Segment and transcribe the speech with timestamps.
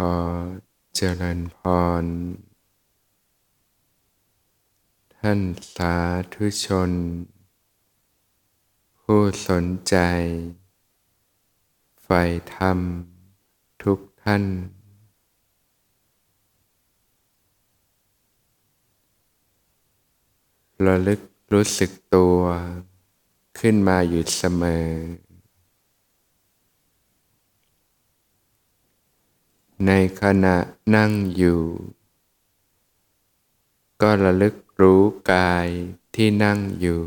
[0.00, 0.02] อ
[0.94, 1.58] เจริญพ
[2.02, 2.04] ร
[5.16, 5.40] ท่าน
[5.74, 5.94] สา
[6.34, 6.90] ธุชน
[8.98, 9.96] ผู้สนใจ
[12.02, 12.22] ใฝ่
[12.54, 12.78] ธรรม
[13.82, 14.44] ทุกท่าน
[20.86, 21.20] ระลึก
[21.52, 22.38] รู้สึกตัว
[23.58, 24.88] ขึ้นมาอยู่เสมอ
[29.86, 30.56] ในขณะ
[30.94, 31.62] นั่งอยู่
[34.02, 35.68] ก็ระลึกรู้กาย
[36.14, 37.02] ที่นั่งอยู่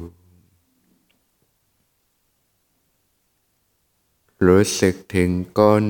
[4.47, 5.85] รู้สึกถึงก้น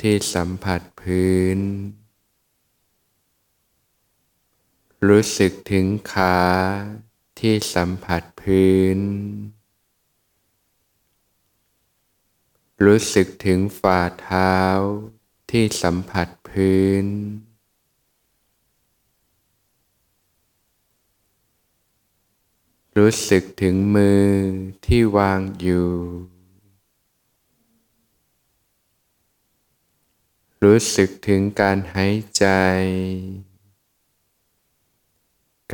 [0.00, 1.58] ที่สัมผัสพื้น
[5.08, 6.38] รู้สึกถึงขา
[7.40, 8.98] ที่สัมผัสพื้น
[12.84, 14.54] รู้สึกถึงฝ่าเท้า
[15.50, 17.06] ที่สัมผัสพื้น
[22.98, 24.28] รู้สึกถึงมือ
[24.86, 25.90] ที่วางอยู่
[30.64, 32.46] รู้สึกถึงการหายใจ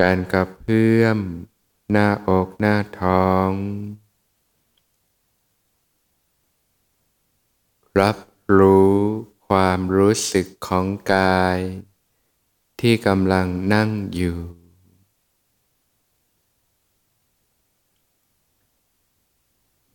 [0.01, 1.19] การกระเพื่อม
[1.91, 3.51] หน้าอกหน้าท้อง
[8.01, 8.17] รับ
[8.59, 8.97] รู้
[9.49, 11.59] ความรู้สึกของกาย
[12.81, 14.37] ที่กำลังนั่งอยู่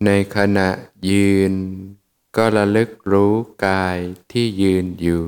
[0.06, 0.70] ในขณะ
[1.10, 1.54] ยืน
[2.36, 3.34] ก็ระลึกรู้
[3.68, 3.98] กาย
[4.32, 5.26] ที่ยืนอยู่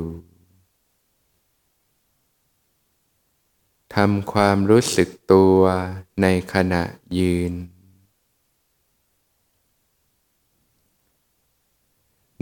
[3.95, 5.59] ทำความรู้สึกตัว
[6.21, 6.83] ในขณะ
[7.19, 7.53] ยืน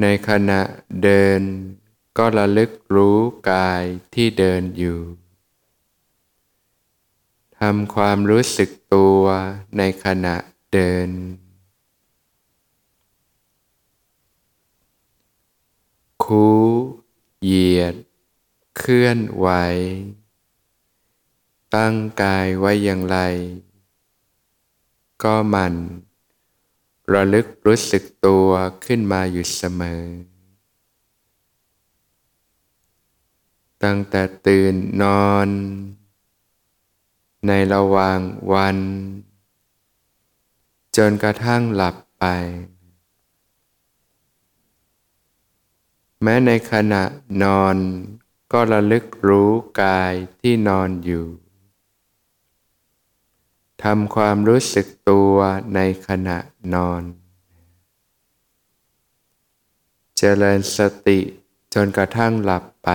[0.02, 0.62] ในขณะ
[1.04, 1.42] เดิน
[2.18, 3.18] ก็ระลึกรู้
[3.52, 5.00] กายที่เดินอยู่
[7.60, 9.22] ทำความรู้สึกตัว
[9.78, 10.36] ในขณะ
[10.74, 11.10] เดิน
[16.24, 16.50] คู
[17.44, 17.96] เหยียด
[18.78, 19.48] เคลื่อนไหว
[21.76, 23.18] ตั้งกายไว้อย่างไร
[25.24, 25.76] ก็มัน
[27.14, 28.48] ระลึกรู้สึกตัว
[28.86, 30.04] ขึ้นมาอยู่เสมอ
[33.84, 35.48] ตั้งแต่ตื่นนอน
[37.48, 38.20] ในระหว่าง
[38.54, 38.78] วัน
[40.98, 42.26] จนกระทั่งหลับไป
[46.24, 47.04] แม้ในขณะ
[47.44, 47.76] นอน
[48.52, 49.52] ก็ระลึกรู้
[49.82, 51.26] กายที่นอนอยู่
[53.84, 55.34] ทำความรู้สึกตัว
[55.76, 56.38] ในขณะ
[56.74, 57.04] นอน
[60.18, 61.20] เจริญสติ
[61.74, 62.90] จนกระทั่งหลับไป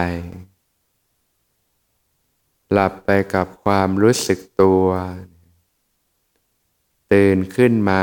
[2.72, 4.86] หลับไปกับความรู้สึกตัว
[7.12, 8.02] ตื่นขึ้นมา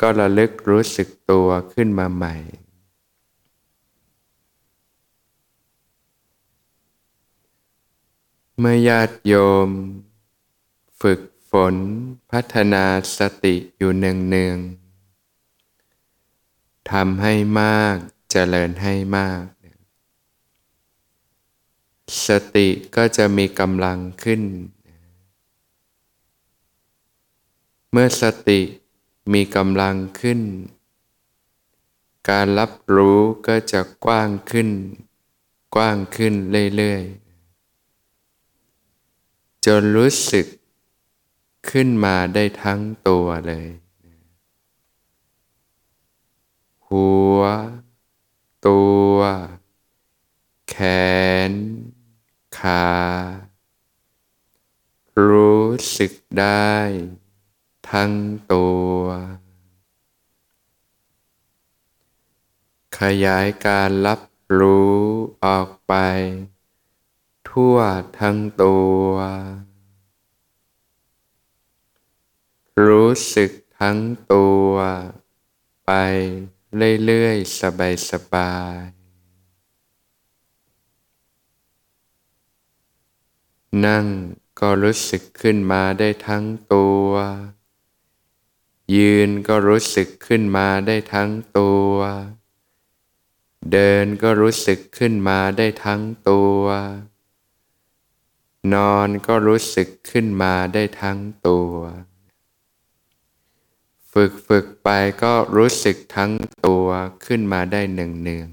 [0.00, 2.34] ก็ระลึกรู้สึกตัวขึ้นมาใหม่
[8.58, 9.34] เมื่อญาติโย
[9.66, 9.68] ม
[11.02, 11.20] ฝึก
[11.72, 11.74] น
[12.30, 12.84] พัฒนา
[13.18, 17.96] สติอยู่เนืองๆทำให้มาก
[18.30, 19.42] เจริญให้มาก
[22.26, 24.42] สติก็จะมีกำลังขึ้น
[27.90, 28.60] เมื่อสติ
[29.32, 30.40] มีกำลังขึ้น
[32.30, 34.68] การรับรู้ก็จะกว้างขึ้น
[35.74, 36.34] กว้างขึ้น
[36.76, 40.46] เรื่อยๆ จนรู้สึก
[41.70, 43.68] ขึ้นมาได้ทั้งตัวเลย
[46.88, 47.40] หัว
[48.66, 48.82] ตั
[49.12, 49.16] ว
[50.68, 50.76] แข
[51.50, 51.52] น
[52.58, 52.88] ขา
[55.28, 55.66] รู้
[55.98, 56.74] สึกได้
[57.90, 58.12] ทั้ง
[58.52, 58.96] ตัว
[62.98, 64.20] ขยายการรับ
[64.58, 64.98] รู้
[65.44, 65.94] ออกไป
[67.48, 67.76] ทั่ว
[68.20, 69.12] ทั้งตัว
[72.82, 73.50] รู้สึก
[73.80, 73.98] ทั้ง
[74.32, 74.72] ตัว
[75.86, 75.90] ไป
[77.04, 77.60] เรื่อยๆ
[78.10, 79.04] สบายๆ
[83.86, 84.06] นั่ง
[84.60, 86.44] ก็รู้สึกขึ้นมาได้ทั้ง
[86.74, 87.08] ตัว
[88.96, 91.94] ยืนก็รู้สึกขึ้นมาได้ทั้งตัว
[93.72, 96.62] เดินก็รู้สึกขึ้นมาได้ทั้งตัว
[98.74, 101.18] นอนก็รู้สึกขึ้นมาได้ทั้ง
[101.48, 101.74] ตัว
[104.18, 104.88] ฝึกฝึกไป
[105.22, 106.32] ก็รู้สึกทั้ง
[106.66, 106.86] ตัว
[107.26, 108.44] ขึ้นมาได้หนึ่งหนึ่ง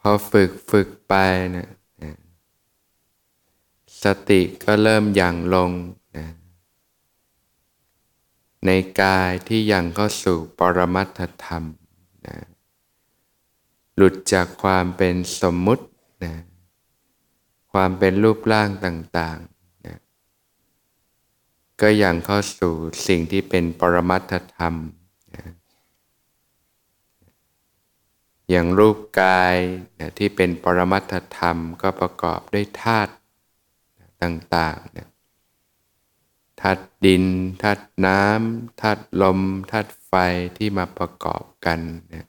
[0.00, 1.14] พอฝึกฝึกไป
[1.56, 1.68] นะ
[4.02, 5.70] สติก็เริ่มหยั่งลง
[6.16, 6.26] นะ
[8.66, 8.70] ใน
[9.00, 11.64] กายที่ยังเข้าสู่ปรมัตธรรม
[12.26, 12.36] นะ
[13.96, 15.84] หลุดจากความเป็นสมมุติ
[16.24, 16.34] นะ
[17.78, 19.98] ความเป็นรูปร่างต่างๆนะ
[21.80, 22.74] ก็ยังเข้าสู่
[23.08, 24.74] สิ่งที่เป็นปรมัตถธรรม
[25.34, 25.44] นะ
[28.50, 29.56] อย่างรูปกาย
[30.00, 33.12] นะที่เป็นปรมัตถธรรมก็ประกอบด้วยธาตุ
[34.22, 35.08] ต่างๆนะ
[36.60, 37.24] ธาตุดิน
[37.62, 40.12] ธาตุน้ำธาตุลมธาตุไฟ
[40.56, 41.80] ที่มาประกอบกัน
[42.12, 42.26] นะ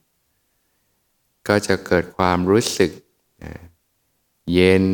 [1.48, 2.90] ก็จะเกิดความรู้สึก
[3.44, 3.52] นะ
[4.52, 4.86] เย็น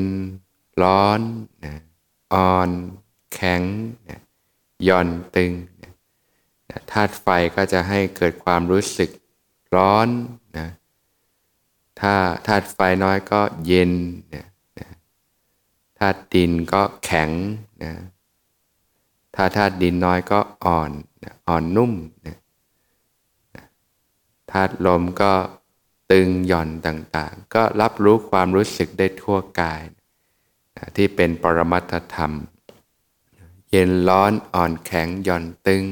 [0.83, 1.21] ร้อน
[1.65, 1.75] นะ
[2.35, 2.71] อ่อน
[3.35, 3.63] แข็ง
[4.09, 4.21] นะ
[4.89, 5.53] ย่อนตึง
[5.83, 5.93] นะ
[6.91, 7.27] ธาตุไฟ
[7.57, 9.11] ก็จะให้เกิดความรู้สึก
[9.75, 10.09] ร้อน
[10.59, 10.69] นะ
[12.01, 12.15] ถ้า
[12.47, 13.93] ธาตุไฟน้อยก็เย็น
[14.35, 14.45] นะ
[15.99, 17.31] ธาตุดินก็แข็ง
[17.85, 17.93] นะ
[19.35, 20.91] ถ้าธาตุดินน้อยก็อ่อน
[21.25, 21.93] นะอ่อนนุ่ม
[22.27, 22.37] นะ
[24.51, 25.33] ธาตุลมก็
[26.11, 30.02] ตึงหย่อนต่างๆ ก็รับรู้ความรู้สึกได้ทั่วกายนะ
[30.97, 32.33] ที่เป็นปรมัตธรรม
[33.71, 35.85] เย็นร้อนอ่อนแข็งหย่อนตึง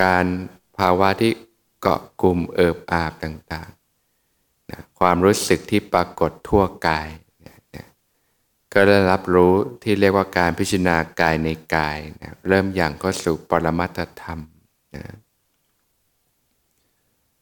[0.00, 0.26] การ
[0.78, 1.32] ภาวะที่
[1.80, 7.08] เกาะกลุ่มเอิบอาบต่างๆนะความรู้สึกที่ปรากฏทั่วกาย
[8.76, 14.40] ก็ได้รับรู้ที่เรียกว่าการพิจารณากายในกายนะเริ่มอย่างก็สู่ปรมัตธรรม
[14.94, 15.04] นะ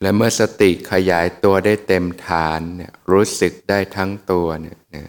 [0.00, 5.04] และเมื่อสติขยายตัวได้เต็มฐานเนี่ยรู้สึกได้ทั้งตัวเนี่ยนะ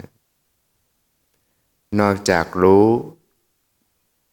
[1.99, 2.87] นอกจากรู้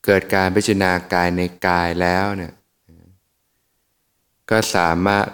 [0.04, 2.54] เกิดการพิจารณากายในกายแล้วเนี่ย
[4.50, 5.26] ก็สามารถ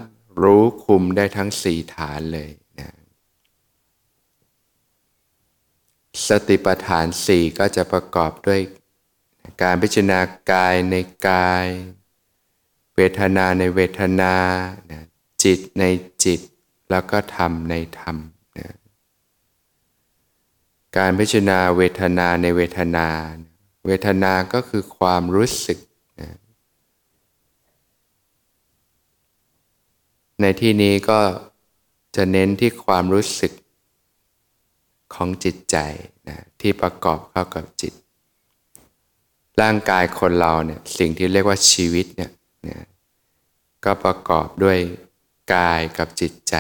[0.43, 2.51] รู้คุมได้ทั้งสี่ฐานเลย
[2.81, 2.91] นะ
[6.29, 8.61] สติปัฏฐานสี่ก็จะประกอบด้วย
[9.63, 10.21] การพิจารณา
[10.53, 10.95] กายใน
[11.29, 11.67] กาย
[12.95, 14.35] เวทนาในเวทนา
[15.43, 15.85] จิตใน
[16.25, 16.41] จิต
[16.91, 18.17] แล้วก็ธรรมในธรรม
[20.97, 23.09] การพิจารณาเวทนาในเวทนา
[23.87, 25.79] เวทนาก็คือความรู้สึก
[30.41, 31.21] ในที่นี้ก็
[32.17, 33.53] จะเน้นที่ความรู้สึก
[35.15, 35.77] ของจิตใจ
[36.29, 37.93] นะที่ประกอบเข้ากับจิต
[39.61, 42.31] ร่างกายคนเราเนี่ยสิ่งที่เรียกว่าชีวิตเนี่ย
[42.69, 42.87] นะ
[43.85, 44.79] ก็ประกอบด้วย
[45.55, 46.55] กายกับจิตใจ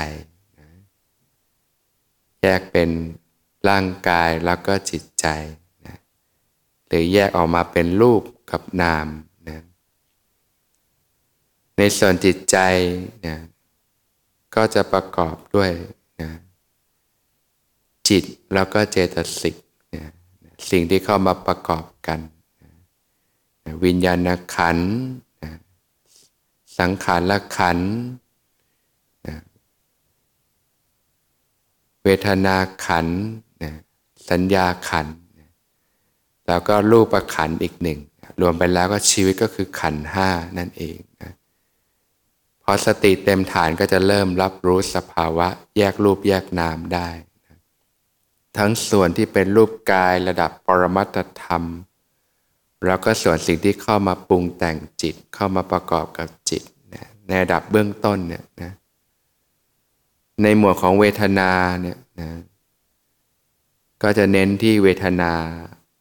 [0.58, 0.68] นะ
[2.42, 2.90] แยกเป็น
[3.68, 5.26] ร่างกายแล้วก็จิตใจ
[5.86, 5.96] นะ
[6.86, 9.06] หรือแยกออกมาเป็นรูปกับนาม
[9.48, 9.60] นะ
[11.76, 12.56] ในส่วนจิตใจ
[13.26, 13.36] นะ
[14.54, 15.70] ก็จะประกอบด้วย
[16.22, 16.30] นะ
[18.08, 18.24] จิต
[18.54, 19.56] แล้วก็เจตสิก
[19.94, 20.04] นะ
[20.70, 22.20] สิ่งที่เข้ามาประกอบกัน
[22.62, 24.78] นะวิญญาณขัน
[25.42, 25.52] นะ
[26.78, 27.78] สังขารละขัน
[32.08, 33.06] เวทนาขัน
[34.30, 35.06] สัญญาขัน
[36.48, 37.98] แล้วก็รูปขันอีกหนึ่ง
[38.40, 40.28] รวมไปแล้วก็ชีวิตก็คือขันห้า
[40.58, 41.32] นั่นเองนะ
[42.62, 47.08] พอสติเต็มฐานก็จะเริ่มรับรู้สภาวะ แยกรูปแยกนามได้
[48.56, 51.62] ทั้งส่วนที่เป็นรูปกายระดับปรมัตธรรม
[52.86, 56.62] แล้วก็ส่วนสิ่งที่เข้ามาปรุงแต่งจิตเข้ามาประกอบกับจิต
[56.94, 58.72] นะในระดับเบื้องต้นเนี่ยนะ
[60.42, 61.50] ในหมวดของเวทนา
[61.82, 62.28] เนี่ยนะ
[64.02, 65.32] ก็จะเน้นที่เวทนา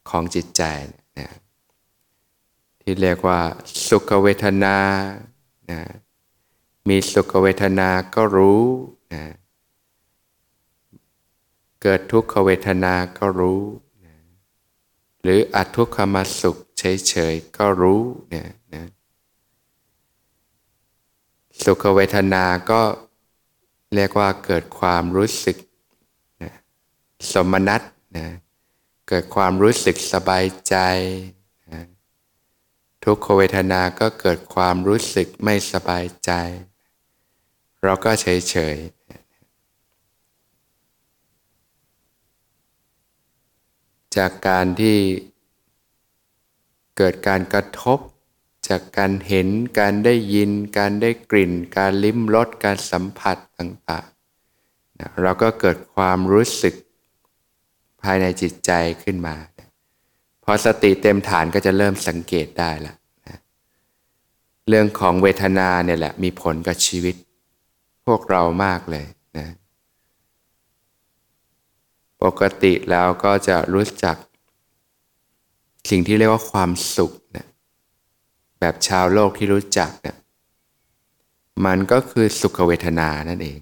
[0.09, 0.63] ของจิตใจ
[1.19, 1.29] นะ
[2.81, 3.39] ที่เรียกว่า
[3.87, 4.77] สุขเวทนา
[5.71, 5.81] นะ
[6.89, 8.63] มีสุขเวทนาก็รู้
[9.13, 9.25] นะ
[11.81, 13.61] เกิดทุกขเวทนาก็รู้
[15.21, 18.85] หรืออัทุกขมาสุขเฉยๆก็รู้เนี่ยนะ
[21.63, 22.81] สุขเวทนาก็
[23.95, 25.57] เรียกว่าเกิดความรู้สึก
[27.33, 27.81] สมนัต
[28.17, 28.27] นะ
[29.07, 30.75] เกิดความรู้สึกสบายใจ
[31.71, 31.81] นะ
[33.03, 36.31] ทุกขเวทนาก็เกิดความรู้สึกไม่สบายใจ
[37.83, 38.95] เราก็เฉยๆ
[44.17, 44.97] จากการที่
[46.97, 47.99] เกิดการกระทบ
[48.67, 49.47] จากการเห็น
[49.79, 56.75] การได้ยิน การได้กลิ่น การลิ้มรสการสัมผัสต่างๆนะเราก็เกิดความรู้สึก
[58.05, 58.71] ภายในจิตใจ
[59.03, 59.35] ขึ้นมา
[60.43, 62.93] พอสติเต็มฐานก็จะเริ่มสังเกตได้ละ
[63.27, 63.37] นะ
[64.67, 67.15] เรื่องของเวทนาเนี่ยแหละมีผลกับชีวิต
[68.05, 69.05] พวกเรามากเลย
[69.37, 69.47] นะ
[72.23, 74.15] ปกติแล้วก็จะรู้จัก
[75.89, 77.47] สิ่งที่เรียกว่าความสุขนี่ย
[78.59, 80.17] แบบชาวโลกที่รู้จักเนี่ย
[81.65, 83.59] มันก็คือสุขเวทนานั่นเอง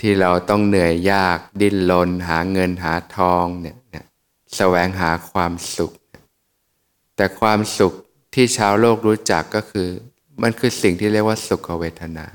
[0.00, 3.76] ที่เราต้องเหนื่อยยากดิ้นรนหาเงินหาทองเนี่ย
[4.56, 5.92] แสวงหาความสุข
[7.16, 7.92] แต่ความสุข
[8.34, 9.88] ที่ชาวโลกรู้จักก็คือ
[10.42, 12.26] มันคือสิ่งที่เรียกว่าสุขเวทนา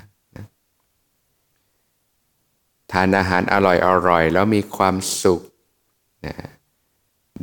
[2.91, 5.41] ทานอาหารอร่อยอร่อยแล้วมีความสุข
[6.25, 6.36] นะ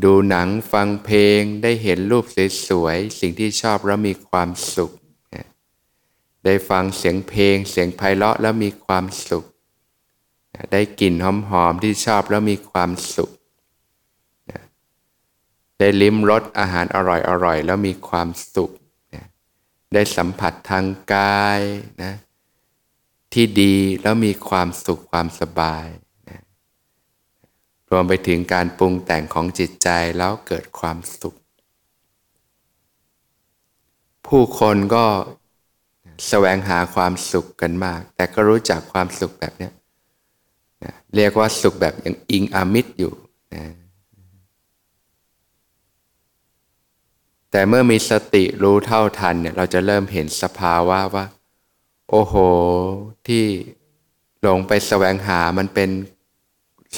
[0.04, 2.24] ดูหนังฟังเพลงได้เห็นรูป
[2.66, 4.92] สวยๆสิ่งที่ชอบแล้วมีความสุข
[5.34, 5.46] นะ
[6.44, 9.44] ได้ฟังเสียงเพลง เสียงไพเราะแล้วมีความสุข
[10.72, 11.14] ได้กลิ่น
[11.50, 13.30] หอมๆที่ชอบแล้วมีความสุข
[15.78, 16.98] ได้ลิ้มรสอาหารอ
[17.44, 18.70] ร่อยๆแล้วมีความสุข
[19.94, 21.60] ได้สัมผัสทางกาย
[22.02, 22.14] นะ
[23.32, 25.86] ที่ดีแล้วมีความสุขความสบาย
[26.28, 26.40] นะ
[27.90, 29.88] รวมไปถึงการปรุงแต่งของจิตใจ
[30.18, 31.36] แล้วเกิดความสุข
[34.26, 35.04] ผู้คนก็
[36.28, 39.70] แสวงหาความสุขกันมาก แต่ก็รู้จักความสุขแบบนี้
[40.84, 43.12] นะเรียกว่าสุขแบบยังอิงอามิตรอยู่
[43.54, 43.64] นะ
[47.50, 51.24] แต่เมื่อมีสติรู้เท่าทันเนี่ยเราจะเริ่มเห็นสภาวะว่า
[52.10, 52.34] โอ้โห
[53.26, 53.44] ที่
[54.42, 55.90] หลงไปแสวงหามันเป็น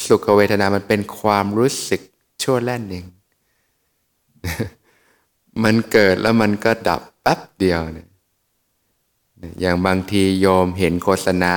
[0.07, 2.01] สุขเวทนา มันเป็นความรู้สึก
[2.43, 3.07] ชั่วแล่นเอง
[5.65, 8.09] มันเกิดแล้วมันก็ดับแป๊บเดียวเนี่ย
[9.61, 11.55] อย่างบางทีโยมเห็นโฆษณา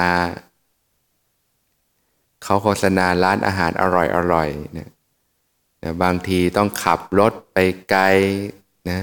[2.46, 4.90] เขาโฆษณาร้านอาหารอร่อยอร่อยเนี่ย
[6.04, 7.58] บางทีต้องขับรถไป
[7.90, 8.04] ไกล
[8.92, 9.02] นะ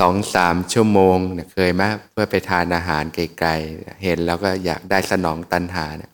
[0.00, 6.10] สองสามชั่วโมงเนี่ยเคยไหมเพื่อไปทานอาหารไกลๆ เห็นแล้วก็อยากได้สนองตันหาเนี่ย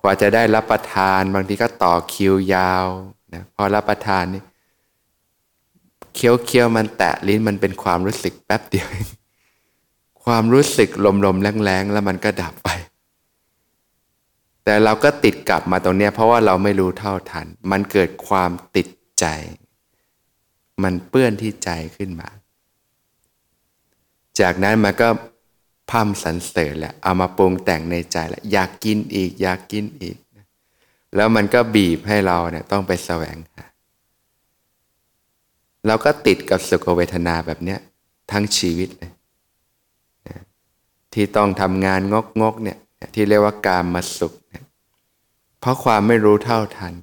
[0.00, 2.86] กว่าจะได้รับประทานบางทีก็ต่อคิวยาว
[3.34, 4.42] นะพอรับประทานนี่
[6.14, 8.86] เคี้ยวเคี้ยวมันแตะลิ้นมันเป็นความรู้สึกแป๊บเดียว
[10.24, 10.88] ความรู้สึก
[11.24, 12.68] ลมๆแรงๆแล้วมันก็ดับไป
[14.68, 18.88] แต่เราก็ติดกลับมาตรงนี้เพราะว่าเราไม่รู้เท่าทัน มันเกิดความติด
[19.20, 19.26] ใจ
[20.82, 22.28] มันเปื้อนที่ใจขึ้นมา
[24.40, 25.08] จากนั้นมันก็
[25.90, 30.16] พัมสันเสริญแหละเอามาปรุงแต่งในใจแหล้วอยากกินอีก อยากกินอีก
[31.16, 33.64] แล้วมันก็บีบให้เราเนี่ยต้องไปแสวงหา
[35.86, 37.78] เราก็ติดกับสุขเวทนาแบบเนี้ย
[38.32, 39.12] ทั้งชีวิตเลย
[41.12, 42.78] ที่ต้องทำงานงกงกเนี่ย
[43.14, 44.64] ที่เรียกว่าการมาสุขเนี่ย
[45.60, 46.94] เพราะความไม่รู้เท่าทัน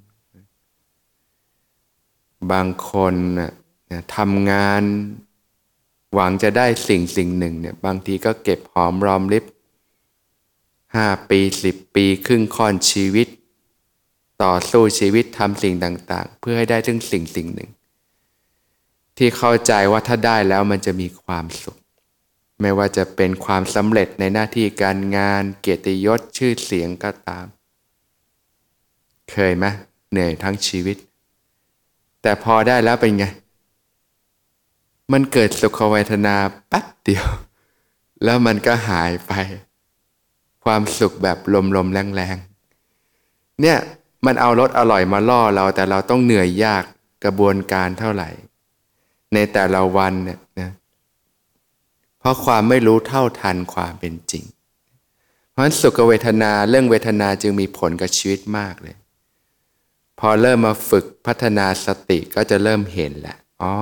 [2.51, 3.13] บางคน
[4.15, 4.83] ทำงาน
[6.13, 9.45] หวังจะได้สิ่งสิ่งหนึ่งเนี่ยบางทีก็เก็บหอมรอมริบ
[10.95, 13.27] ห้าปีสิบปีครึ่งค่อนชีวิต
[14.43, 17.69] ต่อสู้ชีวิตทำสิ่งต่าง ๆ เพื่อให้ได้ถึงสิ่งสิ่งหนึ่ง
[19.17, 21.77] ที่เข้าใจว่าถ้าได้แล้วมันจะมีความสุข
[22.61, 27.45] ไม่ว่าจะเป็นความสำเร็จในหน้าที่การงาน เกียรติยศชื่อเสียงก็ตาม
[29.31, 29.65] เคยไหม
[30.11, 30.97] เหนื่อยทั้งชีวิต
[32.21, 33.25] แต่พอได้แล้วเป็นไง
[35.11, 36.35] มันเกิดสุขเวทนา
[36.69, 37.25] แป๊บเดียว
[38.23, 39.33] แล้วมันก็หายไป
[40.63, 41.37] ความสุขแบบ
[41.75, 43.77] ลมๆแรงๆ เนี่ย
[44.25, 46.83] มันเอารสอร่อยมาล่อเราแต่เราต้องเหนื่อยยาก
[47.23, 48.29] กระบวนการเท่าไหร่
[49.33, 50.71] ในแต่ละวันเนี่ยนะ
[52.25, 54.45] ราะความไม่รู้เท่าทันความเป็นจริง
[55.51, 58.95] เพราะฉะนั้นสุขเวทนาเรื่องเวทนาจึงมีผลกับชีวิตมากเลย
[60.19, 63.73] พอเริ่มมาฝึกพัฒนาสติก็จะเริ่มเห็นแหละอ๋อ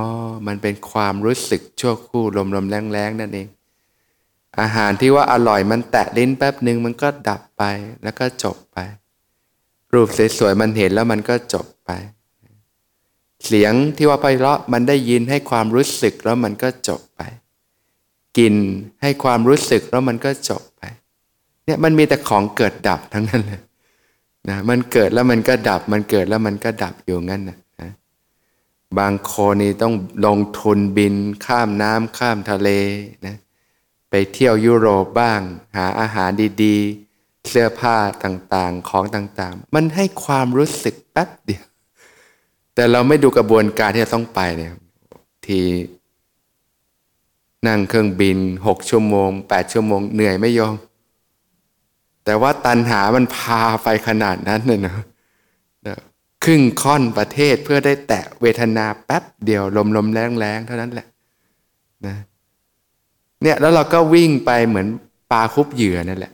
[0.47, 2.23] มันเป็นความรู้สึกชั่วคู่
[2.55, 3.47] ลมๆแรงๆนั่นเอง
[4.59, 7.63] อาหารที่ว่าอร่อยมันแตะลิ้นแป๊บหนึ่งมันก็ดับไป
[8.03, 8.77] แล้วก็จบไป
[9.93, 10.07] รูป
[10.37, 11.91] สวยๆมันเห็นแล้วมันก็จบไป
[13.45, 17.21] เสียงที่ว่าไพเราะมันได้ยินให้ความรู้สึกแล้วมันก็จบไป
[18.37, 18.53] กิน
[19.01, 20.81] ให้ความรู้สึกแล้วมันก็จบไป
[21.65, 23.61] เนี่ยมันมีแต่ของเกิดดับทั้งนั้นเลย
[24.49, 27.57] นะมันเกิดแล้วมันก็ดับ มันเกิดแล้วมันก็ดับอยู่งั้นนะ
[28.99, 29.93] บางคนนี่ต้อง
[30.25, 32.69] ลงทุนบินข้ามน้ำข้ามทะเล
[33.25, 33.35] นะ
[34.09, 35.41] ไปเที่ยวยุโรปบ้าง
[35.75, 36.29] หาอาหาร
[36.63, 41.65] ดีๆ เสื้อผ้าต่างๆของต่างๆ มันให้ความรู้สึกแป๊บเดียว
[42.75, 44.73] แต่เราไม่ดูกระบวนการที่จะต้องไปเนี่ย
[45.45, 45.59] ที
[47.67, 50.75] นั่งเครื่องบินหกชั่วโมงแปดชั่วโมงเหนื่อยไม่ยอม
[52.25, 54.95] แต่ว่าตันหามันพาไปขนาดนั้นเลยนะ
[56.43, 61.07] ครึ่งค่อนประเทศเพื่อได้แตะเวทนาแป๊บเดียวลมลมแรงแรงเท่านั้นแหละ
[62.05, 62.15] นะ
[63.43, 64.87] เนี่ยแล้วเราก็วิ่งไปเหมือน
[65.31, 66.31] ปลาคุบเหยื่อนั่นแหละ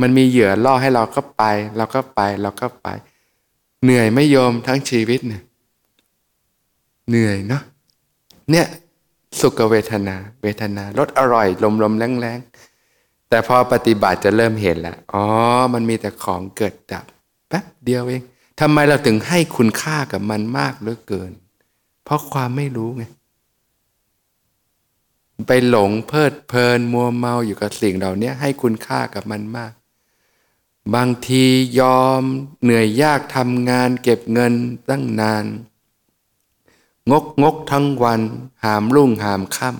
[0.00, 1.42] มันมีเหยื่อล่อให้เราก็ไป
[1.76, 2.88] เราก็ไปเราก็ไป
[3.84, 5.42] เหนื่อยไม่ยอมทั้งชีวิตเนี่ย
[7.08, 7.62] เหนื่อยเนาะ
[8.50, 8.66] เนี่ย
[9.40, 12.38] สุขเวทนา เวทนารสอร่อย ลมลมแรงแรง
[13.28, 15.24] แต่พอปฏิบัติจะเริ่มเห็นแล้วอ๋อ
[15.74, 17.04] มันมีแต่ของเกิดดับ
[17.48, 18.22] แป๊บเดียวเอง
[18.60, 21.32] ทำไมเราถึงให้คุณค่ากับมันมากเหลือเกิน
[22.04, 23.04] เพราะความไม่รู้ไง
[25.46, 29.72] ไปหลงเพลิดเพลินมัวเมาอยู่กับสิ่งเหล่านี้ให้คุณค่ากับมันมาก
[30.94, 31.44] บางที
[31.80, 32.22] ยอม
[32.62, 34.52] เหนื่อยยากทำงานเก็บเงิน
[34.90, 35.44] ตั้งนาน
[37.10, 38.20] งกงกทั้งวัน
[38.64, 39.70] หามรุ่งหามค่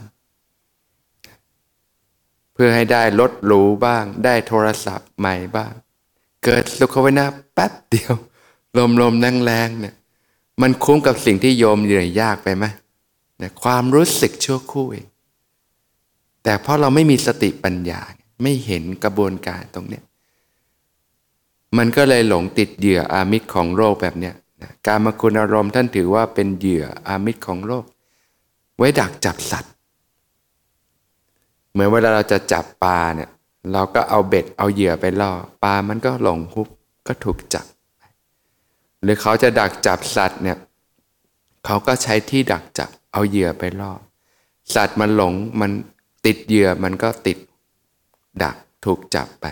[0.87, 5.73] ำเพื่อให้ได้รถหรูบ้าง ได้โทรศัพท์ใหม่บ้าง
[6.44, 8.14] เกิดสุขเวนาแป๊บเดียว
[8.76, 9.94] ลมลมแรงแรงเนี่ย
[10.62, 12.64] มันคุ้มกับสิ่งที่โยมเหนื่อยยากไปไหม
[13.38, 15.06] เนี่ยความรู้สึกชั่วคู่เอง
[16.42, 18.00] แต่เพราะเราไม่มีสติปัญญา
[18.42, 20.04] ไม่เห็นกระบวนการตรงเนี้ย
[21.78, 24.35] มันก็เลยหลงติดเหยื่ออามิตรของโรคแบบเนี้ย
[24.87, 27.85] การมคุณอารมณ์ท่านถือว่าเป็นเหยื่ออามิตรของโรค
[28.77, 29.73] ไว้ดักจับสัตว์
[31.73, 33.31] เหมือนเวลาเราจะจับปลาเนี่ย
[33.73, 35.33] เราก็เอาเบ็ดเอาเหยื่อไปล่อ
[35.65, 36.69] ปลามันก็หลงฮุบ
[37.07, 37.67] ก็ถูกจับ
[39.03, 40.59] หรือเขาจะดักจับสัตว์เนี่ย
[41.65, 43.93] เขาก็ใช้ที่ดักจับเอาเหยื่อไปล่อ
[44.75, 45.71] สัตว์มันหลงมัน
[46.27, 47.38] ติดเหยื่อมันก็ติด
[48.43, 49.47] ดักถูกจับไป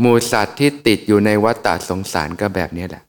[0.00, 3.02] หมูสัตว์ที่ติดอยู่ในวัฏฏะสงสารก็แบบนี้แหละ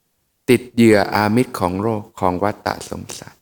[0.49, 3.37] ติดเหยื่ออามิตรของโรคของวัฏฏะสงสาร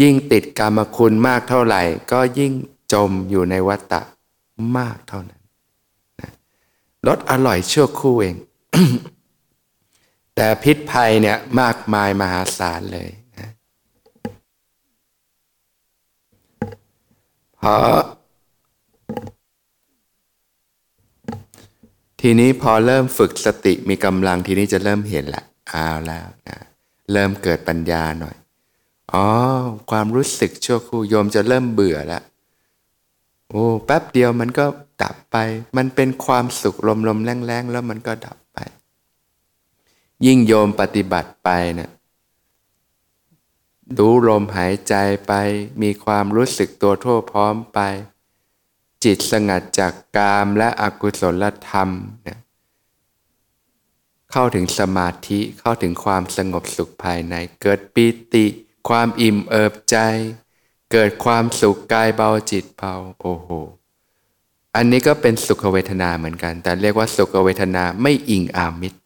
[0.00, 2.52] ยิ่งติดกรรมคุณมากเท่าไหร่ ก็ยิ่ง
[2.92, 4.00] จมอยู่ในวัฏฏะ
[4.76, 5.42] มากเท่านั้น
[7.06, 8.36] รสอร่อยชั่วคู่เอง
[10.34, 13.50] แต่พิษภัยเนี่ยมากมายมหาศาลเลยนะ
[17.60, 18.00] พราะ
[22.20, 26.58] ทีนี้พอเริ่มฝึกสติมีกำลังทีนี้จะเริ่มเห็นละ เอาแล้วนะ
[27.12, 28.36] เริ่มเกิดปัญญาหน่อย
[29.12, 29.26] อ๋อ
[29.90, 32.22] ความรู้สึกชั่วครู่โยมจะเริ่มเบื่อแล้ว
[33.48, 34.64] โอ้แป๊บเดียวมันก็
[35.02, 35.36] ดับไป
[35.76, 38.58] มันเป็นความสุขลมลมแรงแรงแล้วมันก็ดับไป
[40.26, 41.90] ยิ่งโยมปฏิบัติไปเนะี่ย
[43.98, 44.94] ดูลมหายใจ
[45.26, 45.32] ไป
[45.82, 47.78] มีความรู้สึกตัวทั่วพร้อมไป
[49.04, 51.88] จิตสงัดจากกามและอกุศลธรรม
[52.22, 52.38] เนี่ย
[54.32, 58.46] เข้าถึงสมาธิเข้าถึงความสงบสุขภายใน เกิดปิติ
[58.88, 59.96] ความอิ่มเอิบใจ
[60.92, 63.48] เกิดความสุขกายเบาจิตเบาโอ้โห
[64.76, 68.98] อันนี้ก็เป็นสุขเวทนาเหมือนกัน แต่เรียกว่าสุขเวทนาไม่อิงอามิตร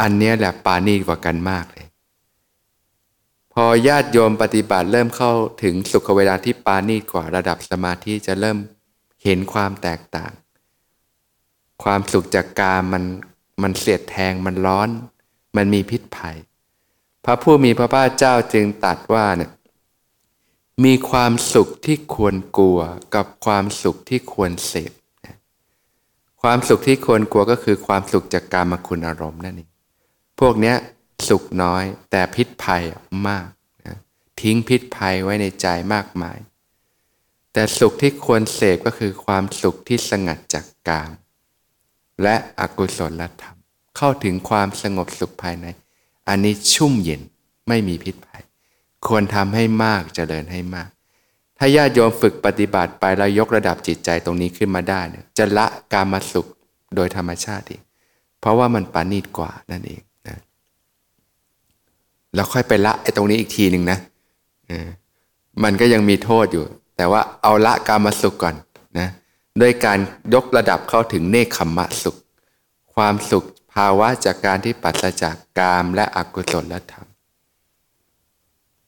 [0.00, 1.86] อันนี้แหละปานีกว่ากันมากเลย
[3.52, 8.58] พอญาติโยมปฏิบัติเริ่มเข้าถึงสุขเวลาที่ปานีกว่าระดับสมาธิจะเริ่ม
[9.24, 10.32] เห็นความแตกต่าง
[11.82, 13.04] ความสุขจากกามมัน
[13.62, 14.88] มันเสียดแทงมันร้อน
[15.56, 16.36] มันมีพิษภัย
[17.24, 19.50] พระผู้มีพระภาคเจ้าจึงตัดว่าเนี่ย
[20.84, 22.80] มีความสุขที่ควรกลัว
[23.14, 24.92] กับความสุขที่ควรเสพ
[26.42, 29.70] ความสุขที่ควรกลัวก็คือความสุขจากการมคุณอารมณ์นั่นเอง
[30.40, 30.76] พวกเนี้ย
[31.28, 32.82] สุขน้อยแต่พิษภัย
[33.28, 33.46] มาก
[33.86, 33.98] นะ
[34.40, 36.38] ทิ้งพิษภัยไว้ในใจมากมาย
[37.52, 41.10] แต่สุขที่ควรเสพก็คือความสุขที่สงัดจากกาม
[42.22, 43.56] และอกุศลธรรม
[43.96, 45.66] เข้าถึงความสงบสุขภายใน
[46.28, 47.22] อันนี้ชุ่มเย็น
[47.68, 48.42] ไม่มีพิษภัย
[49.06, 50.88] ควรทำให้มากจเจริญให้มาก
[51.58, 56.46] ถ้าญาติโยมฝึกปฏิบัติไปแล้วยกระดับจิตใจตรงนี้ขึ้นมาได้เนี่ยจะละกามาสุข
[56.96, 57.82] โดยธรรมชาติเอง
[58.40, 60.02] เพราะว่ามันปานีตกว่านั่นเอง
[62.34, 63.98] แล้วค่อยไปละไอ้ตรงนี้อีกทีหนึ่งนะ
[65.62, 66.64] มันก็ยังมีโทษอยู่
[66.96, 68.54] แต่ว่าเอาละกามาสุขก่อน
[68.98, 69.08] นะ
[69.60, 69.98] ด้วยการ
[70.34, 72.18] ยกระดับเข้าถึงเนคขมมะสุข
[72.94, 77.06] ความสุขภาวะจากการที่ปัสจากกามและอกุศลธรรม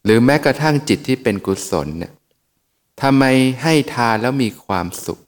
[0.04, 2.12] หรือแม้กระทั่งจิตที่เป็นกุศลเนี่ย
[3.02, 3.24] ทำไม
[3.62, 5.20] ให้ทานแล้วมีความสุข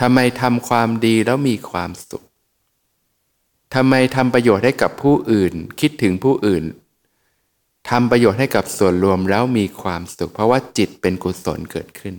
[0.00, 2.24] ทำไมทำความดีแล้วมีความสุข
[3.74, 6.64] ทำไมทำประโยชน์ให้กับผู้อื่น คิดถึงผู้อื่น
[7.90, 12.14] ทำประโยชน์ให้กับส่วนรวมแล้วมีความสุข เพราะว่าจิตเป็นกุศลเกิดขึ้น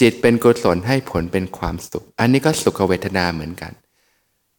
[0.00, 3.72] จิตเป็นกุศลให้ผลเป็นความสุข อันนี้ก็สุขเวทนาเหมือนกัน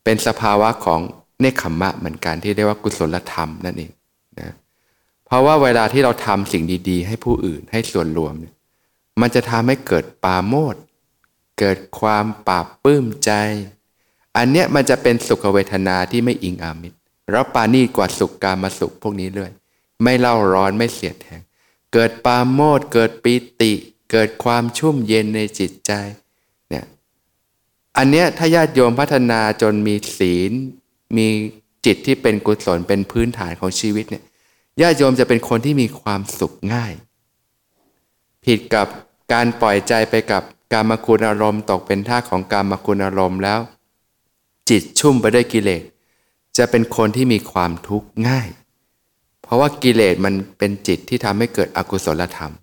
[0.04, 1.00] เป็นสภาวะของ
[1.42, 3.92] เนคขมมะเหมือนกันที่เรียกว่ากุศลธรรมนั่นเอง
[4.40, 4.54] นะ
[5.26, 8.54] เพราะว่าเวลาที่เราทำสิ่งดีๆ ให้ผู้อื่นให้ส่วนรวมเนี่ย
[9.22, 10.76] มันจะทำให้เกิดปาโมด
[11.60, 13.32] เกิดความปราบปื้มใจ
[14.38, 16.98] อันเนี้ยมันจะเป็นสุขเวทนาที่ไม่อิงอามิตร
[17.32, 19.52] แล้วปานีกว่าสุขการมาสุขพวกนี้เลย
[20.04, 21.42] ไม่เล่าร้อนไม่เสียดแทง
[21.94, 23.74] เกิดปาโมดเกิดปิติ
[24.12, 25.92] เกิดความชุ่มเย็นในจิตใจ
[26.70, 26.86] เนี่ย
[27.98, 30.52] อันเนี้ยถ้าญาติโยมพัฒนาจนมีศีล
[31.18, 31.28] มี
[31.86, 34.24] จิตที่เป็นกุศลเป็นพื้นฐานของชีวิตเนี่ย
[34.82, 36.94] ญาติโยมจะเป็นคนที่มีความสุขง่าย
[38.46, 38.88] ผิดกับ
[39.34, 40.44] การปล่อยใจไปกับ
[40.74, 43.60] การมคุณอารมณ์ ตกเป็นท่าของการมคุณอารมณ์แล้ว
[44.70, 45.84] จิตชุ่มไปด้วยกิเลส
[46.58, 48.50] จะเป็นคนที่มีความทุกข์ง่าย
[49.42, 52.54] เพราะว่ากิเลสมันเป็นจิตที่ทำให้เกิดอกุศลธรรม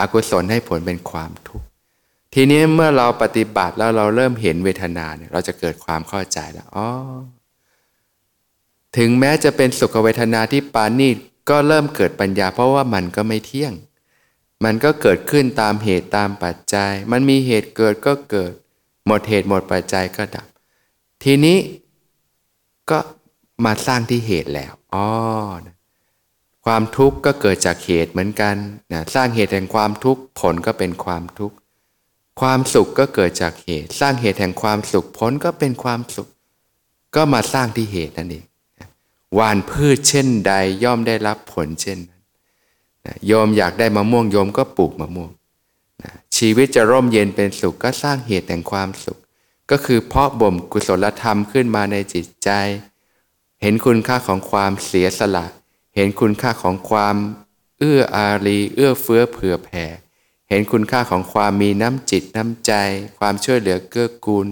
[0.00, 1.66] อกุศลให้ผลเป็นความทุกข์
[2.34, 6.88] ทีนี้เมื่อเราปฏิบัติแล้วเราเริ่มเห็นเวทนาเนี่ยเราจะเกิดความเข้าใจแล้วอ๋อ
[8.96, 11.08] ถึงแม้จะเป็นสุขเวทนาที่ปานี
[11.50, 13.74] ก็เริ่มเกิดปัญญา เพราะว่ามันก็ไม่เที่ยง
[14.64, 18.52] มันก็เกิดขึ้นตามเหตุตามปัจจัย มันมีเหตุเกิดก็เกิด
[19.06, 20.46] หมดเหตุหมดปัจจัยก็ดับ
[21.24, 21.58] ทีนี้
[22.90, 22.98] ก็
[23.64, 25.06] มาสร้างที่เหตุแล้วอ๋อ
[26.72, 28.56] ความทุกข์ก็เกิดจากเหตุเหมือนกัน
[28.92, 31.56] นะสร้างเหตุแห่งความทุกข์ผลก็เป็นความทุกข์
[32.40, 36.28] ความสุขก็เกิดจากเหตุ สร้างเหตุแห่งความสุขผลก็เป็นความสุข
[37.14, 38.44] ก็มาสร้างที่เหตุนั่นเอง
[39.34, 40.52] หวานพืชเช่นใด
[40.84, 42.22] ย่อมได้รับผลเช่นนั้น
[43.26, 45.30] โยมอยากได้มะม่วงโยมก็ปลูกมะม่วง
[46.36, 49.18] ชีวิตจะร่มเย็นเป็นสุขก็สร้างเหตุแห่งความสุข
[49.70, 52.50] ก็คือเพาะบ่มกุศลธรรมขึ้นมาในจิตใจ
[53.62, 55.46] เห็นคุณค่าของความเสียสละ
[56.00, 57.16] เห็นคุณค่าของความ
[57.78, 59.84] เอื้ออารีเอื้อเฟื้อเผื่อแผ่
[60.48, 62.72] เห็นคุณค่าของความมีน้ำจิตน้ำใจ
[63.18, 64.48] ความช่วยเหลือเกื้อกูล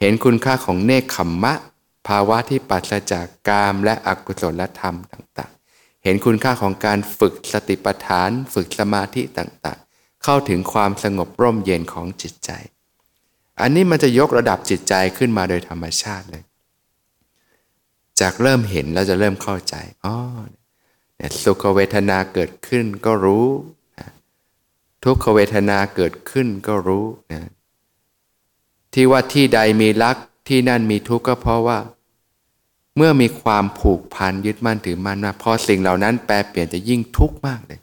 [0.00, 1.54] เห็นคุณค่าของเนคขมมะ
[2.08, 12.50] ภาวะที่ปัสจากกามและอกุศลธรรมต่างๆ เห็นคุณค่าของการฝึกสติปัฏฐาน ฝึกสมาธิต่างๆ เข้าถึงความสงบร่มเย็นของจิตใจ
[13.60, 16.44] อันนี้มันจะยกระดับจิตใจขึ้นมาโดยธรรมชาติเลย
[18.20, 19.74] จากเริ่มเห็นแล้วจะเริ่มเข้าใจ
[20.06, 20.14] อ๋อ
[21.42, 23.46] สุขเวทนาเกิดขึ้นก็รู้
[25.04, 27.50] ทุกขเวทนาเกิดขึ้นก็รู้นะ
[28.94, 30.16] ที่ว่าที่ใดมีรัก
[30.48, 31.78] ที่นั่นมีทุกข์ก็เพราะว่า
[32.96, 37.80] เมื่อมีความผูกพันยึดมั่นถือมั่นมาพอสิ่งเหล่านั้นแปลเปลี่ยนจะยิ่งทุกข์มากเลย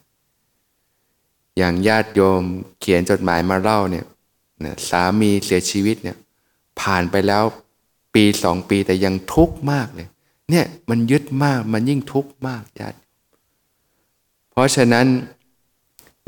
[1.58, 2.42] อย่างญาติโยม
[2.80, 4.06] เขียนจดหมายมาเล่าเนี่ย
[4.90, 6.18] สามีเสียชีวิตเนี่ย
[6.80, 7.44] ผ่านไปแล้ว
[8.16, 10.08] ปีสองปีแต่ยังทุกข์มากเลย
[10.52, 12.98] เนี่ยมันยึดมากมันยิ่งทุกข์มากญาติ
[14.58, 15.08] ราะฉะนั้น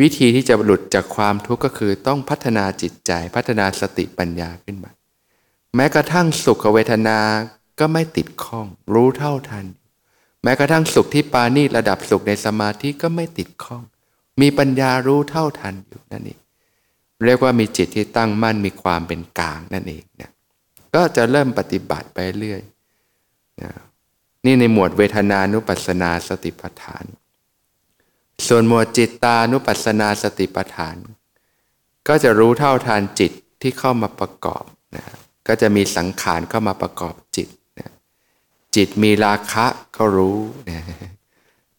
[0.01, 4.91] วิธีที่จะหลุดจากความทุกข์ก็คือต้องพัฒนาจิตใจพัฒนาสติปัญญาขึ้นมา
[5.75, 7.19] แม้กระทั่งสุขเวทนา
[7.79, 9.65] ก็ไม่ติดข้อง รู้เท่าทัน
[10.43, 13.83] แม้กระทั่งสุขที่ปานีระดับสุขในสมาธิก็ไม่ติดข้อง
[14.41, 16.39] มีปัญญารู้เท่าทันอยู่นั่นเอง
[17.25, 20.31] เรียกว่ามีจิตที่ตั้งมั่นมีความเป็นกลางนั่นเองนะ
[20.95, 22.61] ก็จะเริ่มปฏิบัติไปเรื่อย
[23.61, 23.71] นะ
[24.45, 27.05] นี่ในหมวดเวทนานุปัสนาสติปัฏฐาน
[28.49, 30.95] ส่วนหมวดจิตตานุปัสสนาสติปัฏฐาน
[32.07, 33.31] ก็จะรู้เท่าทันจิต
[33.61, 34.63] ที่เข้ามาประกอบ
[34.95, 35.03] นะ
[35.47, 37.47] ก็จะมีสังขารเข้ามาประกอบจิต
[37.79, 37.89] นะ
[38.75, 39.65] จิตมีราคะ
[39.97, 40.37] ก็รู้
[40.69, 40.81] นะ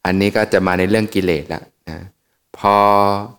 [0.05, 1.99] อันนี้ก็จะมาในเรื่องกิเลสล้วนะ
[2.59, 2.77] พอ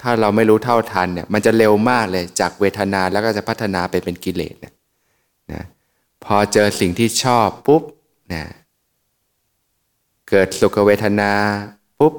[0.01, 4.73] ถ้าเราไม่รู้เท่าทันเนี่ยมันจะเร็วมากเลยจากเวทนาแล้วก็จะพัฒนาไปเป็นกิเลสนะ
[5.51, 5.61] นะ
[6.25, 7.83] พอเจอสิ่งที่ชอบปุ๊บ
[8.33, 8.43] นะ
[10.29, 11.31] เกิดสุขเวทนา
[11.99, 12.13] ปุ๊บ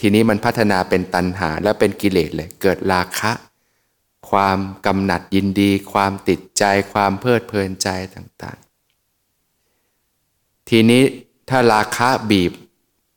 [0.00, 3.32] ทีนี้มันพัฒนาเป็นตัณหาแล้วเป็นกิเลสเลย เกิดราคะ
[4.30, 11.02] ความกำหนัดยินดี ความติดใจ ความเพลิดเพลินใจต่างๆ ทีนี้
[11.48, 12.52] ถ้าราคะบีบ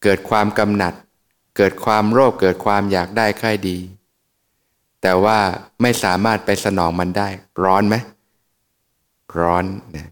[0.04, 0.94] เกิดความกำหนัด
[1.58, 3.78] เกิดความโลภเกิดความอยากได้ค่อยดี
[5.02, 5.40] แต่ว่า
[5.82, 7.28] ไม่สามารถไปสนองมันได้
[7.64, 7.96] ร้อนไหม
[9.40, 9.66] ร้อน
[9.96, 10.12] นะ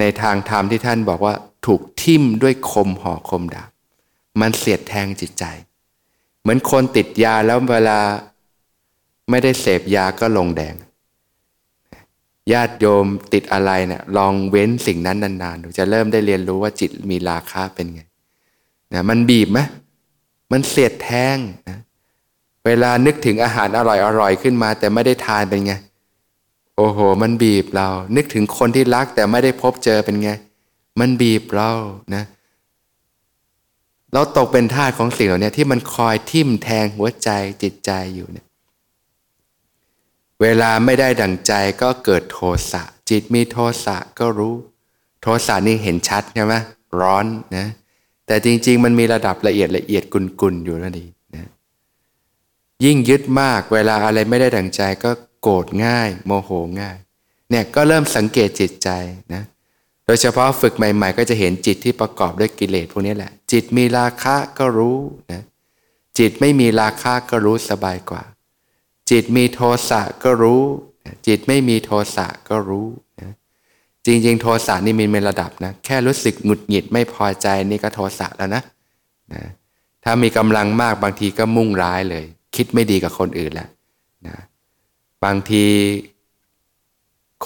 [0.00, 1.34] ในทางธรรมที่ท่านบอกว่า
[1.66, 3.70] ถูกทิ่มด้วยคมห่อคมดาบ
[4.40, 5.44] มันเสียดแทงจิตใจ
[6.40, 7.98] เหมือนคนติดยาแล้วเวลา
[9.30, 10.74] ไม่ได้เสพยาก็ลงแดง
[12.52, 18.02] ญาติโยมติดอะไรเนะี่ยลองเว้นสิ่งนั้นนานๆจะเริ่มได้เรียนรู้ว่าจิตมีราคาเป็นไง
[18.94, 19.60] นะมันบีบไหม
[20.52, 21.36] มันเสียดแทง
[21.68, 21.78] นะ
[22.66, 23.80] เวลานึกถึงอาหารอ
[24.20, 25.74] ร่อยๆขึ้นมา แต่ไม่ได้ทานเป็นไง
[26.76, 30.30] โอ้โห มันบีบเรา นึกถึงคนที่รักแต่ไม่ได้พบเจอเป็นไง
[31.00, 31.70] มันบีบเรา
[32.14, 37.30] นะเเราตกเป็นทาสของสิ่งเหล่านี้ที่มันคอยทิ่มแทงหัวใจ
[37.62, 38.46] จิตใจอยู่เนี่ย
[40.42, 42.38] เวลาไม่ได้ดั่งใจก็เกิดโท
[42.72, 44.54] สะ จิตมีโทสะก็รู้
[45.22, 46.54] โทสะนี่เห็นชัดใช่ไหม
[47.00, 47.66] ร้อนนะ
[48.26, 51.50] แต่จริง ๆ มันมีระดับละเอียดละเอียดกุนๆอยู่นั่นเองนะ
[52.84, 55.10] ยิ่งยึดมากเวลาอะไรไม่ได้ดั่งใจก็
[55.42, 56.96] โกรธง่าย โมโหง่าย
[57.50, 58.88] เนี่ยก็เริ่มสังเกตจิตใจ
[59.34, 59.42] นะ
[60.06, 64.98] โดยเฉพาะฝึกใหม่ ๆ ก็จะเห็นจิตที่ประกอบด้วยกิเลสพวกนี้แหละ จิตมีราคะก็รู้
[65.32, 65.42] นะ
[66.18, 68.22] จิตไม่มีราคะก็รู้สบายกว่า
[69.10, 69.60] จิตมีโท
[69.90, 70.62] สะก็รู้
[71.26, 72.86] จิตไม่มีโทสะก็รู้
[73.20, 73.30] นะ
[74.06, 78.62] จริงๆ โทสะนี่มีเป็นระดับนะแค่รู้สึกหงุดหงิดไม่พอใจนี่ก็โทสะแล้วนะ
[79.32, 79.42] นะ
[80.04, 82.24] ถ้ามีกำลังมากบางทีก็มุ่งร้ายเลย
[82.56, 83.68] คิดไม่ดีกับคนอื่นแล้ว
[84.26, 84.36] นะ
[85.24, 85.64] บางที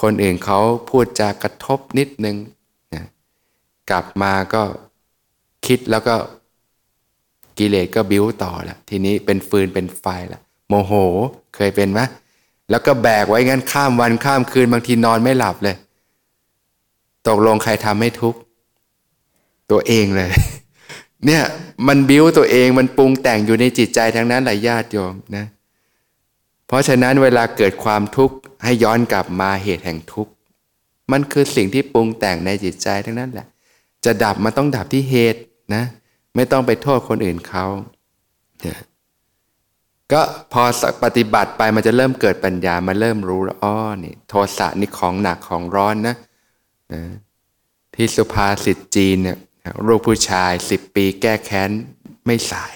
[0.01, 2.37] คนอื่นเขาพูดจากระทบนิดนึง
[2.93, 3.03] นะ
[3.89, 4.63] กลับมาก็
[5.65, 6.15] คิดแล้วก็
[7.57, 10.93] กิเลสก็บิ้วต่อละทีนี้เป็นฟืนเป็นไฟละโมโห
[11.55, 11.99] เคยเป็นไหม
[12.69, 15.75] แล้วก็แบกไว้งั้นข้ามวันข้ามคืนบางทีนอนไม่หลับเลย
[17.27, 18.39] ตกลงใครทำให้ทุกข์
[19.71, 20.31] ตัวเองเลย
[21.25, 21.43] เนี่ย
[21.87, 25.45] มันบิ้วตัวเองมันปรุงแต่งอยู่ในจิตใจทั้งนั้นหลายญาติโยมนะ
[26.67, 30.31] เพราะฉะนั้นเวลาเกิดความทุกข์ให้ย้อนกลับมาเหตุแห่งทุกข์
[31.11, 33.47] มันคือสิ่งที่ปรุงแต่งในจิตใจทั้งนั้นแหละ
[34.05, 35.41] จะดับมันต้องดับที่เหตุ
[35.75, 35.83] นะ
[36.35, 37.65] ไม่ต้องไปโทษคนอื่นเขา
[38.61, 40.21] เก็
[40.53, 40.63] พอ
[41.03, 46.15] ปฏิบัติไปมันจะเริ่มเกิดปัญญามาเริ่มรู้แล้วอ๋อนี่โทสะนี่ของหนักของร้อนนะ
[46.93, 47.01] นะ
[47.95, 49.37] ที่สุภาษิตจีนเนี่ย
[49.87, 51.71] ลูกผู้ชายสิบปีแก้แค้น
[52.25, 52.73] ไม่สาย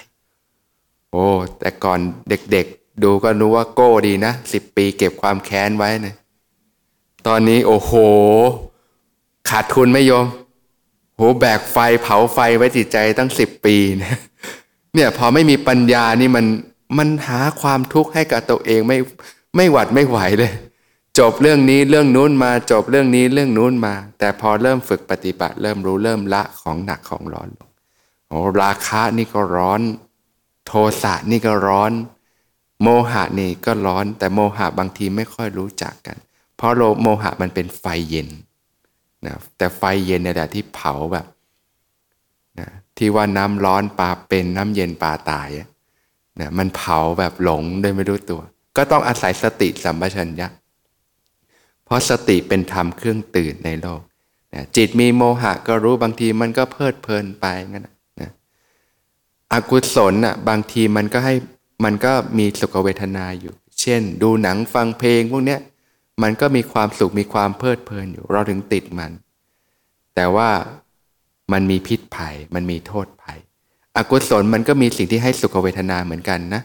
[1.10, 1.26] โอ้
[1.58, 2.66] แต่ก่อนเด็ก
[3.04, 6.14] ดูก็รู้ว่าโก้ดีนะสิบปีเก็บความแค้นไว้นะ
[7.26, 7.92] ตอนนี้โอ้โห
[9.48, 10.26] ขาดทุนไม่ยอม
[11.16, 14.18] โหแบกไฟเผาไฟไว้จิตใจตั้งสิบปีนะ
[14.94, 16.46] เนี่ยพอไม่มีปัญญานี่มัน
[16.98, 18.98] มันหาความทุกข์ให้กับตัวเองไม่
[19.56, 20.52] ไม่หวัดไม่ไหวเลย
[21.18, 27.48] จบเรื่องนี้เรื่องนู้นมาจบเรื่องนี้เรื่องนู้นมา แต่พอเริ่มฝึกปฏิบัติ เริ่มรู้เริ่มละของหนักของร้อน
[28.28, 29.80] โอ้ราคะนี่ก็ร้อน
[30.66, 31.92] โทสะนี่ก็ร้อน
[32.82, 36.16] โมหะนี่ก็ร้อน แต่โมหะบางทีไม่ค่อยรู้จักกัน
[36.56, 38.28] เพราะโลโมหะมันเป็นไฟเย็น
[39.26, 41.26] นะแต่ไฟเย็นเนี่ยแหละที่เผาแบบ
[42.58, 45.48] นะที่ว่าน้ำร้อนปลาเป็นน้ำเย็นปลาตาย
[46.40, 48.40] นะมันเผาแบบหลงโดยไม่รู้ตัว
[48.76, 50.48] ก็ต้องอาศัยสติสัมปชัญญะ
[51.84, 54.02] เพราะสติเป็นธรรมเครื่องตื่นในโลก
[54.54, 57.88] นะจิตมีโมหะก็รู้บางทีมันก็เพลิดเพลินไปงั้น
[58.20, 58.30] นะ
[59.52, 61.34] อกุศลอะบางทีมันก็ให้
[61.84, 65.60] มันก็มีสุขเวทนาอยู่ เช่น ดูหนังฟังเพลงพวกเนี้ย
[66.22, 69.12] มันก็มีความสุขมีความเพลิดเพลินอยู่ เราถึงติดมัน
[70.14, 70.50] แต่ว่า
[71.52, 73.38] มันมีพิษภัย มันมีโทษภัย
[73.96, 76.62] อกุศลมันก็มีสิ่งที่ให้สุขเวทนาเหมือนกันนะ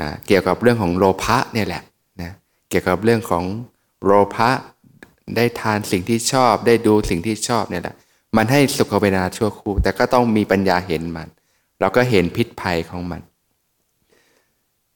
[0.00, 1.82] นะเกี่ยวกับเรื่องของโลภะเนี่ยแหละ
[2.22, 2.30] นะ
[2.68, 3.44] เกี่ยวกับเรื่องของ
[4.04, 4.50] โลภะ
[5.36, 7.94] ได้ทานสิ่งที่ชอบ ได้ดูสิ่งที่ชอบเนี่ยแหละ
[8.36, 11.28] มันให้สุขเวทนาชั่วครู่ แต่ก็ต้องมีปัญญาเห็นมัน
[11.80, 13.20] เราก็เห็นพิษภัยของมัน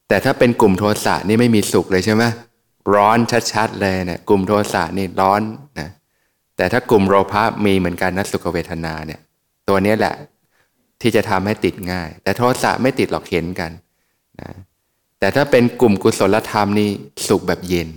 [0.09, 2.25] แต่ถ้าเป็นกลุ่มโทสะนี่ไม่มีสุขเลยใช่ไหม
[2.95, 3.19] ร้อน
[3.53, 5.41] ชัดๆเลยเนะี่ยกลุ่มโทสะนี่ร้อน
[5.79, 5.89] นะ
[6.57, 9.21] แต่ถ้ากลุ่มโลภะมีเหมือนกันนะสุขเวทนาเนี่ย
[9.69, 10.15] ตัวนี้แหละ
[11.01, 13.71] ที่จะทำให้ติดง่าย แต่โทสะไม่ติดหรอกเห็นกัน
[14.41, 14.51] นะ
[15.19, 16.91] แต่ถ้าเป็นกลุ่มกุศลธรรมนี่
[17.29, 17.89] สุขแบบเย็น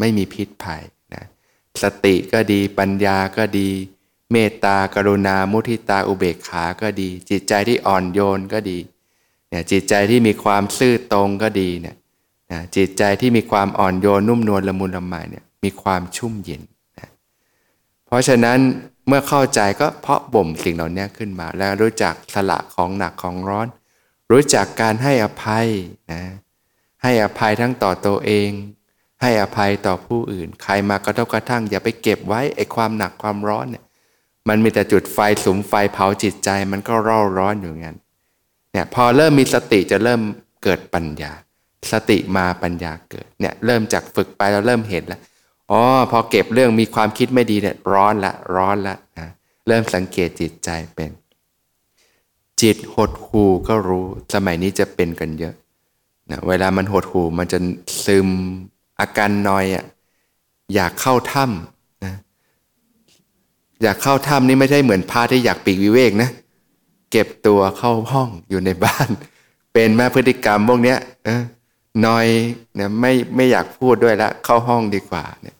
[0.00, 0.82] ไม่มีพิษภัย
[1.14, 1.24] นะ
[1.82, 3.68] สติก็ดีปัญญาก็ดี
[4.32, 8.78] เมตตากรุณา มุทิตาอุเบกขาก็ดี จิตใจที่อ่อนโยนก็ดี
[9.52, 11.96] เนี่ยจิตใจที่มีความซื่อตรงก็ดีเนี่ย
[12.52, 16.62] นะจิตใจที่มีความอ่อนโยนนุ่มนวลละมุนละไมเนี่ยมีความชุ่มเย็น
[16.98, 17.08] นะ
[18.06, 18.58] เพราะฉะนั้น
[19.08, 23.66] เมื่อเข้าใจก็เพาะบ่มสิ่งเหล่านี้ขึ้นมา แล้วรู้จักสละของหนักของร้อน
[24.30, 25.66] รู้จักการให้อภัย
[26.12, 26.22] นะ
[27.02, 28.50] ให้อภัยทั้งต่อตัวเอง
[29.22, 33.84] ให้อภัยต่อผู้อื่น ใครมากระทบกระทั่ง อย่าไปเก็บไว้ไอ้ความหนักความร้อนเนี่ย
[34.48, 37.98] มันมีแต่จุดไฟสุมไฟเผาจิตใจมันก็ร่าร้อนอยู่งั้น
[38.72, 40.20] เนี่ยพอเริ่มมีสติจะเริ่ม
[40.62, 41.32] เกิดปัญญา
[41.92, 45.20] สติมาปัญญาเกิดเนี่ยเริ่มจากฝึกไปเราเริ่มเห็นแล้ว
[45.70, 45.80] อ๋อ
[46.10, 49.28] พอเก็บเรื่องมีความคิดไม่ดีเนี่ยร้อนละร้อนละนะ
[49.66, 51.10] เริ่มสังเกตจิตใจเป็น
[52.62, 54.04] จิตหดหูก็รู้
[54.34, 55.54] สมัยนี้จะเป็นกันเยอะ
[56.30, 57.58] นะเวลามันหดหูมันจะ
[58.04, 58.28] ซึม
[59.00, 59.84] อาการนอยอะ
[60.74, 62.14] อยากเข้าถ้ำนะ
[63.82, 66.30] อยากเข้าถ้ำนี่ไม่ใช่เหมือนพาที่อยากปีกวิเวกนะ
[67.12, 69.08] เก็บตัวเข้าห้องอยู่ในบ้าน
[69.72, 70.98] เป็นแม่พฤติกรรมพวกเนี้ย
[72.06, 72.26] นอย
[72.74, 75.56] เนี่ยไม่ไม่อยากพูดด้วยละเข้าห้องดีกว่าเนี่ย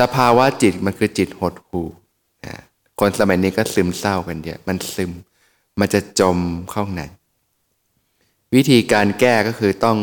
[0.00, 1.88] สภาวะจิตมันคือจิตหดหู่
[3.00, 5.10] คนสมัยนี้ก็ซึมเศร้ากันเยอะมันซึม
[5.80, 6.38] มันจะจม
[6.72, 7.02] เข้าใน
[8.54, 9.98] วิธีการแก้ก็คือต้อง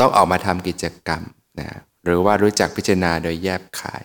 [0.00, 1.22] ต้องออกมาทำกิจกรรม
[1.60, 1.68] นะ
[2.04, 4.02] หรือว่ารู้จักพิจารณาโดยแยบขาย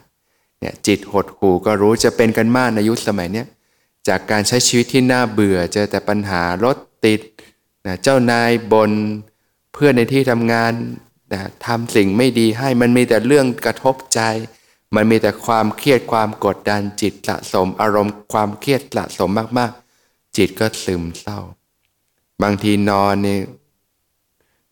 [0.60, 3.44] เนี่ยจิตหดหูก็รู้จะเป็นกันมากในยุคสมัยนี้
[4.08, 7.22] จากการใช้ชีวิตที่น่าเบื่อ เจอแต่ปัญหารถติด
[7.88, 8.92] นะเจ้านายบน
[9.74, 10.72] เพื่อนในที่ทำงาน
[11.32, 14.22] นะทำสิ่งไม่ดีให้มันมีแต่เรื่องกระทบใจ
[14.96, 21.40] มันมีแต่ความเครียดความกดดันจิตสะสมอารมณ์ความเครียดสะสมมากๆ จิตก็ซึมเศร้า
[22.44, 23.40] บางทีนอนนี่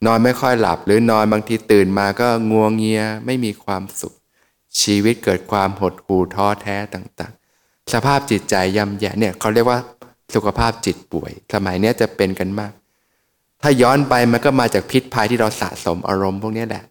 [0.05, 4.13] นอนไม่ค่อยหลับหรือนอนบางทีตื่นมาก็งัวงเงียไม่มีความสุข
[4.81, 7.33] ชีวิตเกิดความหดหู่ท้อแท้ต่าง
[7.93, 9.79] สภาพจิตใจย่ำแย่เนี่ยเขาเรียกว่า
[10.35, 12.73] สุขภาพจิตป่วย สมัยนี้จะเป็นกันมาก
[13.61, 16.83] ถ้าย้อนไปมันก็มาจากพิษภัยที่เราสะสมอารมณ์พวกนี้แหละ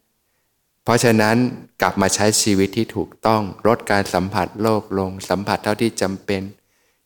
[0.85, 1.37] เพราะฉะนั้น
[1.83, 6.43] กลับมาใช้ชีวิตที่ถูกต้องลดการสัมผัสโลกลง สัมผัสเท่าที่จำเป็น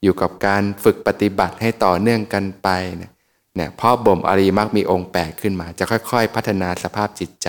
[0.03, 3.13] อยู่กับการฝึกปฏิบัติให้ต่อเนื่องกันไปเนี่ย
[3.57, 7.49] เนี่ยพ่อบ่มอริมักมีองค์แปดขึ้นมา จะค่อย ๆ พัฒนาสภาพจิตใจ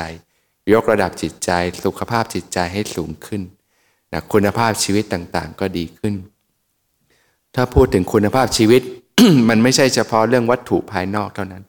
[0.73, 1.51] ยกระดับจิตใจ
[1.83, 3.41] สุขภาพจิตใจให้สูงขึ้น
[4.13, 6.13] นะคุณภาพชีวิตต่างๆ ก็ดีขึ้น
[7.55, 8.81] ถ้าพูดถึงคุณภาพชีวิต
[9.49, 11.63] มันไม่ใช่เฉพาะเรื่องวัตถุภายนอกเท่านั้น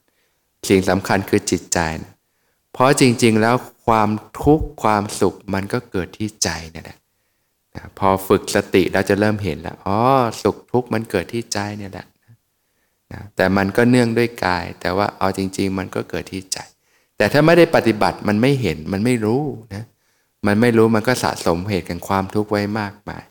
[0.69, 2.13] สิ่งสำคัญคือจิตใจนะ
[2.73, 3.55] เพราะจริงๆแล้ว
[3.87, 4.11] ความ
[4.43, 6.99] ทุกข์ความสุขมันก็เกิดที่ใจนี่แหละ
[7.99, 9.99] พอฝึกสติเราจะเริ่มเห็นแล้วอ๋อ
[10.43, 12.07] สุขทุกข์มันเกิดที่ใจเนี่ยแหละ
[13.13, 16.59] นะแต่มันก็เนื่องด้วยกาย แต่ว่าเอาจริง ๆ มันก็เกิดที่ใจ
[17.17, 19.43] แต่ถ้าไม่ได้ปฏิบัติมันไม่เห็นมันไม่รู้
[19.75, 19.85] นะ
[20.47, 23.23] มันไม่รู้มันก็สะสมเหตุแห่งความทุกข์ไว้มากมาย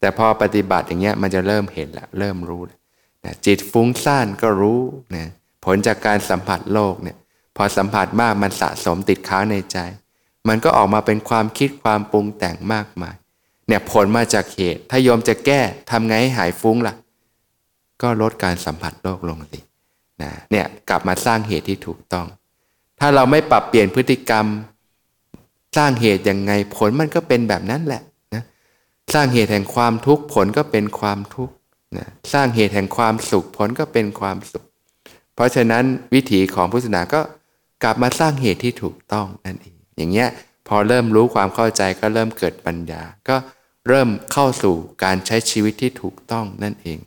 [0.00, 2.62] แต่พอปฏิบัติอย่างเงี้ยมันจะเริ่มเห็นละเริ่มรู้
[3.24, 4.80] นะจิตฟุ้งซ่านก็รู้
[5.16, 5.26] นะ
[5.64, 7.16] ผลจากการสัมผัสโลกเนี่ย
[7.56, 9.78] พอสัมผัสมากมันสะสมติดค้างในใจ
[10.48, 13.14] มันก็ออกมาเป็นความคิดความปรุงแต่งมากมาย
[13.68, 16.94] เนี่ยผลมาจากเหตุ ถ้าโยมจะแก้ทำไงให้หายฟุ้งล่ะ
[18.02, 19.58] ก็ลดการสัมผัสโลกลงสิ
[20.22, 22.26] นะเนี่ยกลับมาสร้างเหตุที่ถูกต้อง
[23.00, 24.46] ถ้าเราไม่ปรับเปลี่ยนพฤติกรรม
[25.76, 28.02] สร้างเหตุยังไงผลมันก็เป็นแบบนั้นแหละ
[28.34, 28.42] นะ
[29.14, 31.54] สร้างเหตุแห่งความทุกข์ผลก็เป็นความทุกข์
[31.98, 34.64] นะสร้างเหตุแห่งความสุขผลก็เป็นความสุข
[35.34, 37.20] เพราะฉะนั้นวิถีของพุทธศาสนาก็
[37.82, 40.28] กลับมาสร้างเหตุที่ถูกต้องนั่นเองอย่างเงี้ย
[40.68, 43.36] พอเริ่มรู้ความเข้าใจก็เริ่มเกิดปัญญา ก็
[43.88, 46.98] เริ่มเข้าสู่การใช้ชีวิตที่ถูกต้องนั่นเอง